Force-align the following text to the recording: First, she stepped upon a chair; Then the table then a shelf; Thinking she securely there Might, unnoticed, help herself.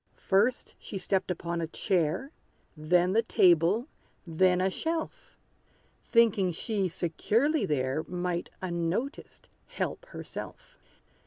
First, 0.17 0.73
she 0.79 0.97
stepped 0.97 1.29
upon 1.29 1.61
a 1.61 1.67
chair; 1.67 2.31
Then 2.75 3.13
the 3.13 3.21
table 3.21 3.87
then 4.25 4.59
a 4.59 4.71
shelf; 4.71 5.37
Thinking 6.03 6.51
she 6.51 6.87
securely 6.87 7.67
there 7.67 8.01
Might, 8.07 8.49
unnoticed, 8.63 9.47
help 9.67 10.07
herself. 10.07 10.79